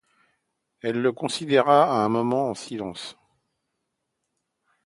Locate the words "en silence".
2.49-3.15